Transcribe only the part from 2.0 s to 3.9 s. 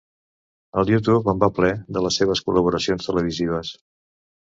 les seves col·laboracions televisives.